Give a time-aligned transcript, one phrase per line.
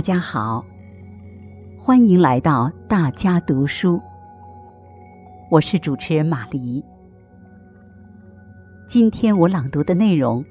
[0.00, 0.64] 大家好，
[1.78, 4.00] 欢迎来到大家读书。
[5.50, 6.82] 我是主持人马黎。
[8.88, 10.42] 今天我朗读的内容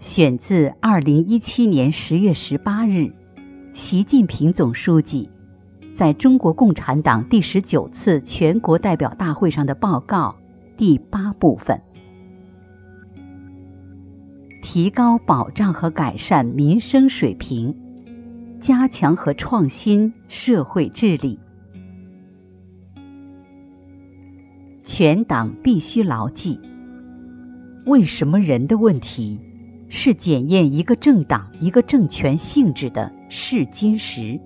[0.00, 3.14] 选自二零一七年十月十八日，
[3.72, 5.30] 习近平总书记
[5.94, 10.34] 在中国共产党第十九次全国代表大会上的报告
[10.76, 11.80] 第八部分：
[14.60, 17.72] 提高保障和改善民生水平。
[18.68, 21.38] 加强和创新社会治理，
[24.82, 26.60] 全党必须牢记：
[27.86, 29.40] 为什么人的问题
[29.88, 34.38] 是检验一个政党、一个政权性质的试金石。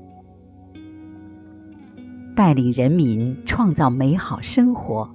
[2.36, 5.10] 带领人民创造美好生活，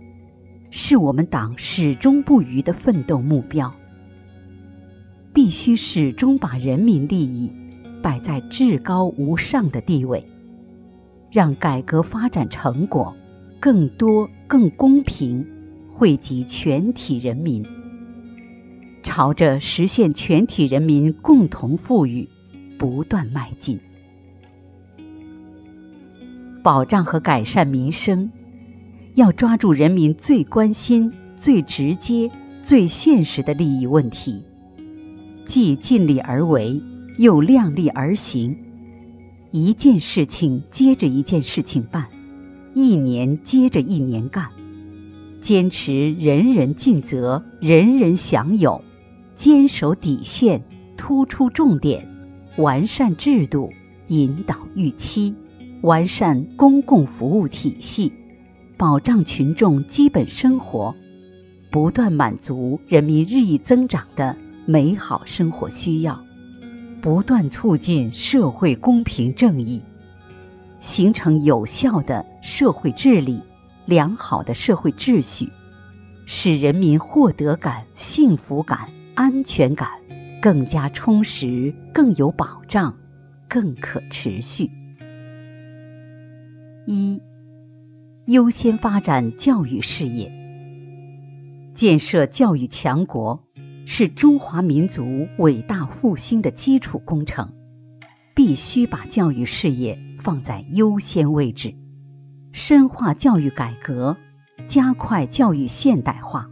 [0.70, 3.74] 是我们党始终不渝的奋斗目标。
[5.34, 7.50] 必须始终把人民利益。
[8.02, 10.26] 摆在至高无上的地位，
[11.32, 13.16] 让改革发展成果
[13.60, 15.46] 更多、更公平，
[15.92, 17.66] 惠及全体人民，
[19.04, 22.28] 朝着实现全体人民共同富裕
[22.78, 23.80] 不断迈进。
[26.64, 28.30] 保障和改善民生，
[29.16, 32.30] 要抓住人民最关心、最直接、
[32.62, 34.44] 最现实的利益问题，
[35.46, 36.82] 既尽力而为。
[37.18, 38.56] 又量力而行，
[39.52, 42.06] 一件事情接着一件事情办，
[42.76, 44.48] 一年接着一年干，
[45.42, 48.80] 坚持人人尽责、人人享有，
[49.36, 50.62] 坚守底线，
[50.96, 52.08] 突出重点，
[52.58, 53.72] 完善制度，
[54.10, 55.34] 引导预期，
[55.82, 58.14] 完善公共服务体系，
[58.78, 60.94] 保障群众基本生活，
[61.72, 64.38] 不断满足人民日益增长的
[64.68, 66.27] 美好生活需要。
[67.08, 69.82] 不断促进社会公平正义，
[70.82, 73.42] 形成有效的社会治理、
[73.86, 75.50] 良好的社会秩序，
[76.26, 79.88] 使人民获得感、幸福感、安全感
[80.42, 82.94] 更加充实、更有保障、
[83.48, 84.70] 更可持续。
[86.88, 87.22] 一、
[88.26, 90.30] 优先发展教育事业，
[91.74, 93.47] 建设教育强国。
[93.90, 97.50] 是中华民族伟大复兴的基础工程，
[98.36, 101.74] 必须把教育事业放在优先位置，
[102.52, 104.16] 深化教育改革，
[104.68, 106.50] 加快教育现代化，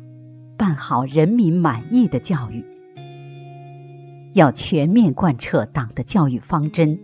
[0.57, 2.63] 办好人民满意的教育。
[4.33, 6.97] 要全面贯彻党的教育方针，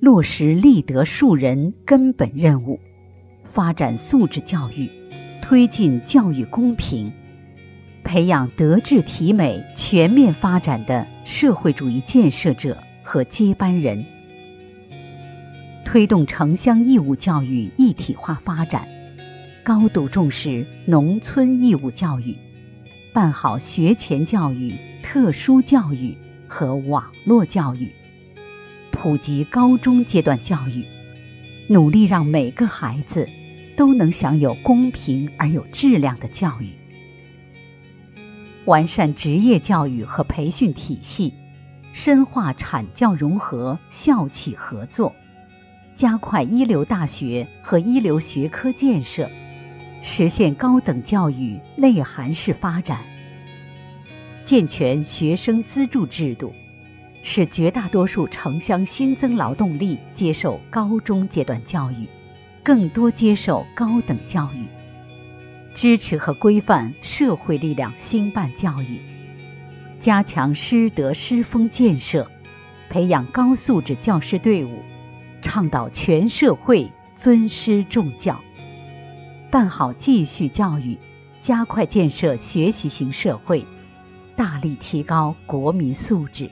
[0.00, 2.76] 落实立德树人根本任务，
[3.44, 4.90] 发展素质教育，
[5.40, 7.10] 推进教育公平。
[8.02, 14.04] 培养德智体美全面发展的社会主义建设者和接班人，
[15.84, 18.88] 推动城乡义务教育一体化发展，
[19.62, 22.36] 高度重视农村义务教育，
[23.12, 26.16] 办好学前教育、特殊教育
[26.48, 27.88] 和网络教育，
[28.90, 30.84] 普及高中阶段教育，
[31.68, 33.28] 努力让每个孩子
[33.76, 36.79] 都能享有公平而有质量的教育。
[38.66, 41.32] 完善职业教育和培训体系，
[41.92, 45.14] 深化产教融合、校企合作，
[45.94, 49.28] 加快一流大学和一流学科建设，
[50.02, 53.00] 实现高等教育内涵式发展。
[54.44, 56.52] 健全学生资助制度，
[57.22, 62.06] 使绝大多数城乡新增劳动力接受高中阶段教育，
[62.62, 64.66] 更多接受高等教育。
[65.74, 69.00] 支持和规范社会力量兴办教育，
[69.98, 72.28] 加强师德师风建设，
[72.88, 74.82] 培养高素质教师队伍，
[75.40, 78.38] 倡导全社会尊师重教，
[79.50, 80.98] 办好继续教育，
[81.40, 83.64] 加快建设学习型社会，
[84.36, 86.50] 大力提高国民素质。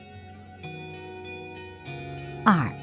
[2.45, 2.73] 二，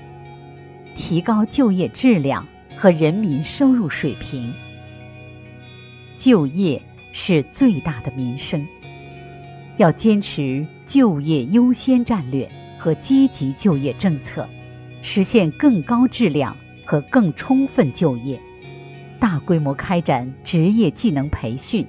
[0.95, 2.47] 提高就业质量
[2.77, 4.55] 和人民收入水平。
[6.17, 6.81] 就业
[7.13, 8.67] 是最大的民生，
[9.77, 14.49] 要坚持就业优先战略和积极就业政策，
[15.03, 18.41] 实现更高质量和更充分就业，
[19.19, 21.87] 大规模开展职业技能培训，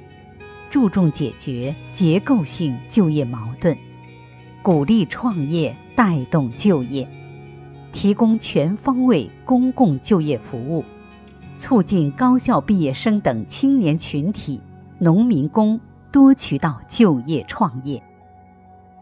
[0.70, 3.78] 注重解决结构性就业矛盾，
[4.62, 7.08] 鼓励创业带动就业，
[7.92, 10.84] 提供全方位公共就业服务。
[11.58, 14.62] 促进高校毕业生等青年群体、
[15.00, 15.80] 农民工
[16.12, 18.02] 多渠道就业创业，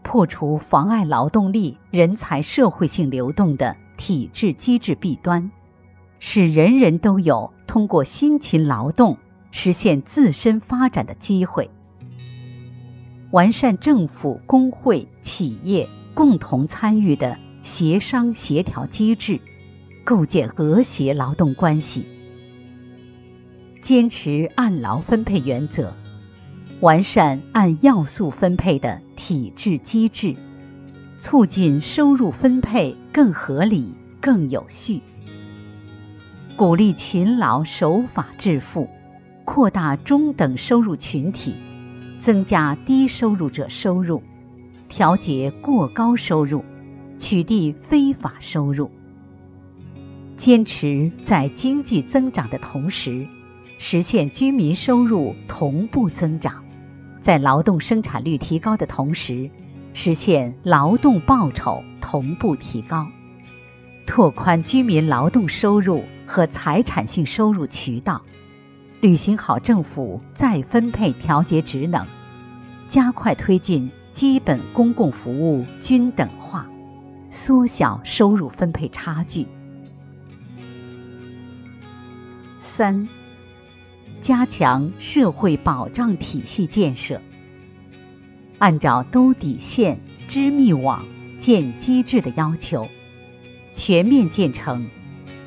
[0.02, 5.50] 破除妨碍劳动力、人才社会性流动的体制机制弊端，
[6.18, 9.16] 使人人都有通过辛勤劳动
[9.50, 11.70] 实现自身发展的机会。
[13.32, 19.38] 完善政府、工会、企业共同参与的协商协调机制，
[20.04, 22.06] 构建和谐劳动关系。
[23.86, 25.94] 坚持按劳分配原则，
[26.80, 30.34] 完善按要素分配的体制机制，
[31.20, 35.00] 促进收入分配更合理、更有序。
[36.56, 38.90] 鼓励勤劳守法致富，
[39.44, 41.54] 扩大中等收入群体。
[42.18, 44.20] 增加低收入者收入，
[44.88, 46.64] 调节过高收入，
[47.20, 48.90] 取缔非法收入。
[50.36, 53.24] 坚持在经济增长的同时，
[53.78, 56.54] 实现居民收入同步增长；
[57.20, 59.48] 在劳动生产率提高的同时，
[59.92, 63.06] 实现劳动报酬同步提高。
[64.06, 68.22] 拓宽居民劳动收入和财产性收入渠道。
[69.02, 72.04] 履行好政府再分配调节职能，
[72.88, 76.66] 加快推进基本公共服务均等化，
[77.28, 79.46] 缩小收入分配差距。
[82.58, 83.06] 三、
[84.26, 87.22] 加强社会保障体系建设，
[88.58, 91.06] 按照兜底线、织密网、
[91.38, 92.88] 建机制的要求，
[93.72, 94.84] 全面建成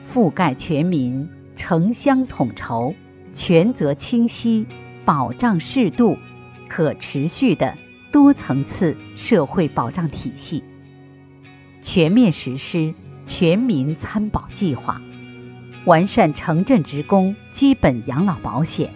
[0.10, 1.28] 覆盖全民、
[1.58, 2.96] 城乡统筹。
[3.34, 4.66] 权责清晰、
[5.04, 6.18] 保障适度、
[6.70, 7.78] 可持续的
[8.14, 10.64] 多层次社会保障体系，
[11.82, 12.94] 全面实施
[13.26, 15.02] 全民参保计划，
[15.86, 18.92] 完善城镇职工基本养老保险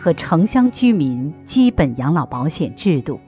[0.00, 3.18] 和城乡居民基本养老保险制度，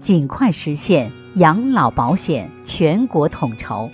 [0.00, 3.90] 尽快实现养老保险全国统筹，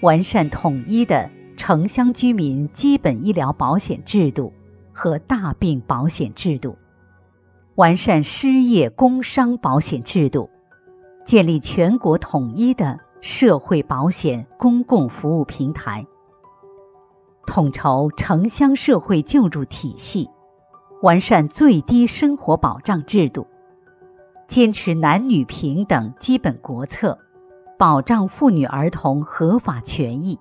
[0.00, 1.30] 完善统一的。
[1.56, 4.52] 城乡居民基本医疗保险制度
[4.92, 6.76] 和大病保险制度，
[7.76, 10.50] 完善失业工伤保险制度，
[11.24, 16.04] 建立全国统一的社会保险公共服务平台，
[17.54, 20.28] 统筹城乡社会救助体系，
[21.02, 23.46] 完善最低生活保障制度，
[24.48, 27.16] 坚持男女平等基本国策，
[27.78, 30.36] 保障妇女儿童合法权益。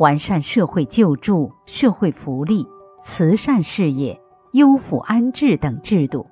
[0.00, 2.66] 完善社会救助、社会福利、
[3.00, 4.20] 慈善事业、
[4.54, 6.26] 优抚安置等制度，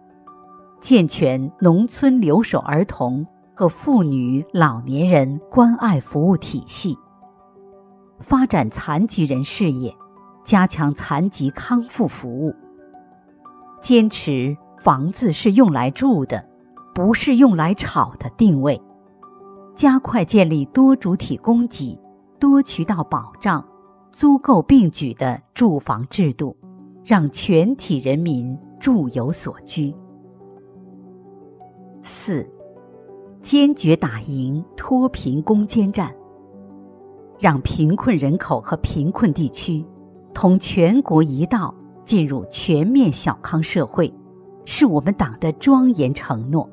[0.80, 6.98] 健全农村留守儿童和妇女、老年人关爱服务体系，
[8.20, 9.94] 发展残疾人事业，
[10.44, 12.54] 加强残疾康复服务。
[13.80, 16.44] 坚持房子是用来住的，
[16.94, 18.80] 不是用来炒的定位，
[19.74, 21.98] 加快建立多主体供给。
[22.40, 23.66] 多渠道保障、
[24.12, 26.56] 租购并举的住房制度，
[27.04, 29.92] 让全体人民住有所居。
[32.00, 32.48] 四，
[33.42, 36.14] 坚决打赢脱贫攻坚战，
[37.38, 39.84] 让贫困人口和贫困地区
[40.34, 41.74] 同全国一道
[42.04, 44.12] 进入全面小康社会，
[44.64, 46.68] 是我们党的庄严承诺。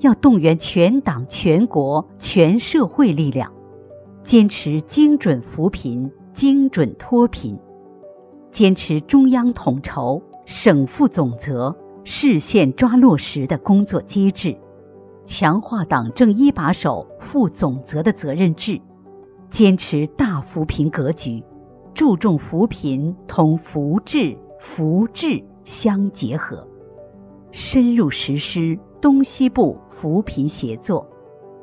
[0.00, 3.50] 要动员全党全国全社会力量。
[4.22, 7.56] 坚持精准扶贫、精准脱贫，
[8.50, 14.56] 坚持中央统筹、省负总责、市县抓落实的工作机制，
[15.24, 18.80] 强化党政一把手负总责的责任制，
[19.50, 21.42] 坚持大扶贫格局，
[21.94, 26.66] 注重扶贫同扶志、扶智相结合，
[27.50, 31.06] 深入实施东西部扶贫协作。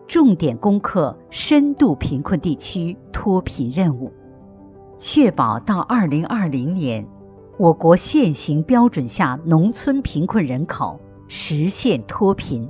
[0.05, 4.11] 重点攻克深度贫困地区脱贫任务，
[4.97, 7.07] 确保到二零二零年，
[7.57, 12.67] 我国现行标准下农村贫困人口实现脱贫，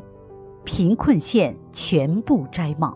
[0.63, 2.95] 贫困县全部摘帽，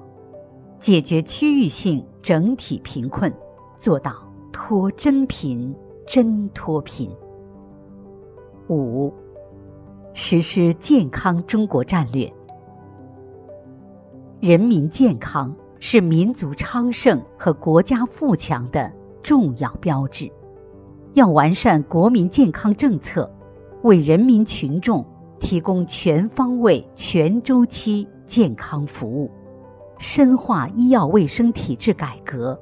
[0.80, 3.34] 解决区域性整体贫困，
[3.78, 4.14] 做到
[4.52, 5.74] 脱真贫、
[6.06, 7.10] 真脱贫。
[8.70, 9.14] 五，
[10.14, 12.32] 实施健康中国战略。
[14.40, 18.92] 人民健康是民族昌盛和国家富强的
[19.24, 20.32] 重要标志，
[21.14, 23.30] 要完善国民健康政策，
[23.82, 25.04] 为人民群众
[25.40, 29.32] 提供全方位、全周期健康服务，
[30.00, 32.60] 深化医药卫生体制改革，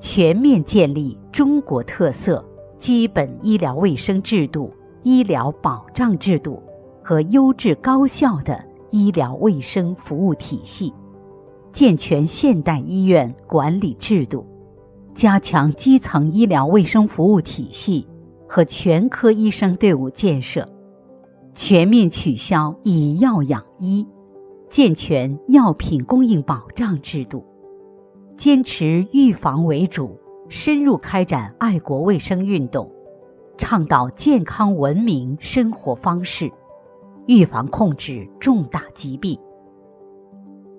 [0.00, 2.44] 全面建立中国特色
[2.78, 4.72] 基本医疗卫生制度、
[5.02, 6.62] 医疗保障制度
[7.02, 10.92] 和优质高效的医疗卫生服务体系。
[11.72, 14.44] 健全现代医院管理制度，
[15.14, 18.08] 加强基层医疗卫生服务体系
[18.48, 20.68] 和全科医生队伍建设，
[21.54, 24.04] 全面取消以药养医，
[24.70, 27.44] 健全药品供应保障制度，
[28.36, 30.16] 坚持预防为主，
[30.48, 32.88] 深入开展爱国卫生运动，
[33.58, 36.48] 倡导健康文明生活方式，
[37.26, 39.36] 预防控制重大疾病。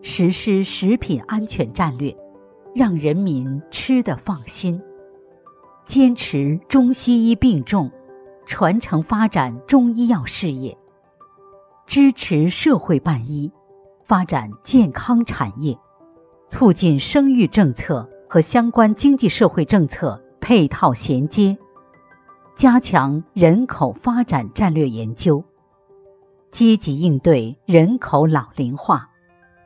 [0.01, 2.15] 实施食品安全战略，
[2.73, 4.79] 让人民吃得放心；
[5.85, 7.91] 坚持中西医并重，
[8.45, 10.73] 传承发展中医药事业；
[11.85, 13.51] 支持社会办医，
[14.11, 15.73] 发展健康产业；
[16.49, 21.55] 促进生育政策和相关经济社会政策配套衔接；
[22.53, 25.41] 加强人口发展战略研究；
[26.51, 29.09] 积极应对人口老龄化。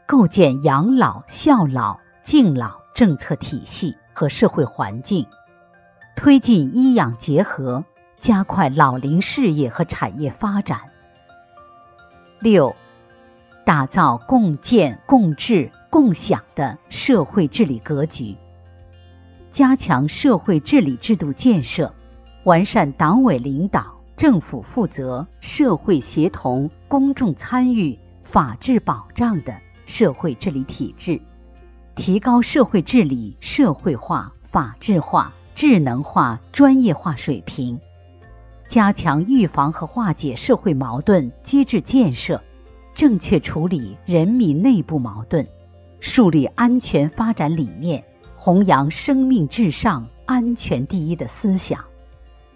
[0.05, 5.25] 构建养老、孝老、敬老政策体系和社会环境，
[6.15, 7.83] 推进医养结合，
[8.19, 10.81] 加快老龄事业和产业发展。
[12.41, 12.75] 六，
[13.65, 18.35] 打造共建、共治、共享的社会治理格局，
[19.51, 21.91] 加强社会治理制度建设，
[22.43, 29.53] 完善党委领导、政府负责、社会协同、公众参与、法治保障的。
[29.87, 31.21] 社会治理体制，
[31.95, 37.79] 提高社会治理社会化、法治化、智能化、专业化水平，
[38.67, 42.41] 加强预防和化解社会矛盾机制建设，
[42.95, 45.45] 正确处理人民内部矛盾，
[45.99, 48.01] 树立安全发展理念，
[48.37, 51.83] 弘扬生命至上、安全第一的思想，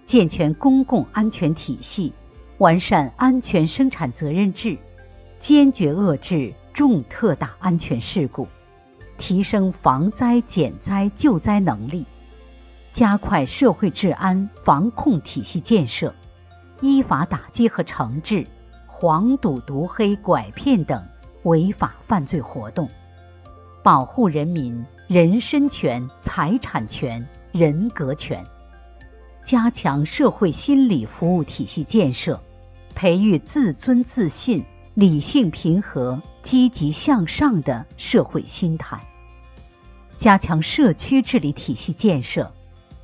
[0.05, 2.13] 健全公共安全体系，
[2.59, 4.77] 完善安全生产责任制，
[5.39, 6.53] 坚决遏制。
[6.71, 8.47] 重特大安全事故，
[9.17, 12.05] 提升防灾减灾救灾能力，
[12.93, 16.15] 加快社会治安防控体系建设，
[16.79, 18.47] 依法打击和惩治
[18.99, 21.01] 黄赌毒黑拐骗等
[21.43, 22.85] 违法犯罪活动，
[23.81, 28.45] 保护人民人身权、财产权、人格权，
[29.45, 32.37] 加强社会心理服务体系建设，
[32.93, 34.61] 培育自尊自信、
[34.95, 36.21] 理性平和。
[36.41, 38.99] 积极向上的社会心态，
[40.17, 42.51] 加强社区治理体系建设，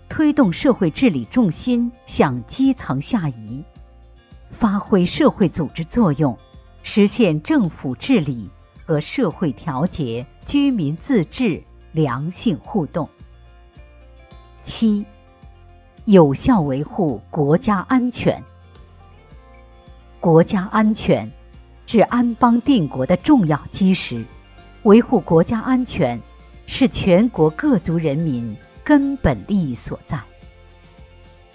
[0.10, 3.64] 推动社会治理重心向基层下移，
[4.56, 6.36] 发挥社会组织作用，
[6.82, 8.50] 实现政府治理
[8.86, 13.08] 和社会调节、居民自治良性互动。
[14.64, 15.06] 七，
[16.06, 18.42] 有效维护国家安全。
[20.20, 21.30] 国家安全。
[21.88, 24.26] 是安邦定国的重要基石，
[24.82, 26.20] 维护国家安全
[26.66, 30.20] 是全国各族人民根本利益所在。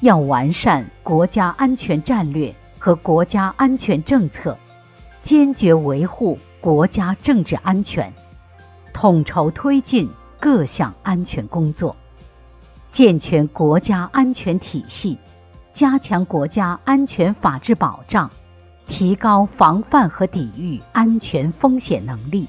[0.02, 4.56] 要完善国家安全战略和国家安全政策，
[5.22, 8.12] 坚决维护国家政治安全，
[8.92, 10.08] 统筹推进
[10.40, 11.94] 各项安全工作，
[12.90, 15.18] 健全国家安全体系，
[15.74, 18.28] 加强国家安全法治保障。
[18.88, 22.48] 提高防范和抵御安全风险能力，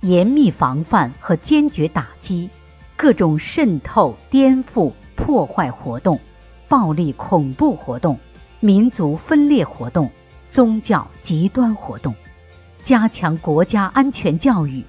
[0.00, 2.50] 严密防范和坚决打击
[2.96, 6.18] 各种渗透、颠覆、破坏活动、
[6.68, 8.18] 暴力恐怖活动、
[8.62, 10.08] 民族分裂活动、
[10.48, 12.14] 宗教极端活动，
[12.84, 14.84] 加强国家安全教育，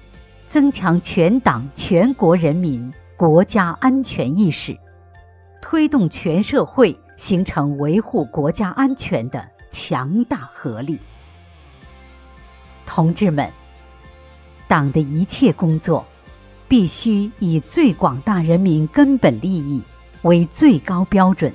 [0.46, 4.78] 增强全党全国人民国家安全意识，
[5.60, 9.44] 推动全社会形成维护国家安全的。
[9.76, 10.96] 强大合力，
[12.86, 13.50] 同志们，
[14.68, 16.06] 党的一切工作
[16.68, 19.82] 必须以最广大人民根本利益
[20.22, 21.52] 为最高标准。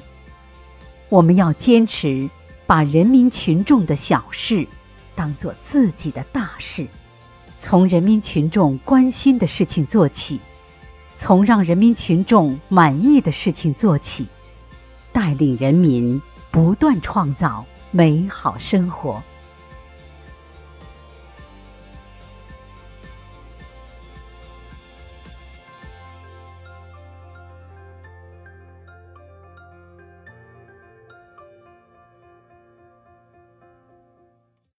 [1.10, 2.30] 我们要坚持
[2.66, 4.66] 把人民群众的小事
[5.16, 6.88] 当做自己的大事，
[7.60, 10.40] 从人民群众关心的事情做起，
[11.18, 14.28] 从让人民群众满意的事情做起，
[15.12, 17.66] 带领人民不断创造。
[17.92, 19.20] 美好生活。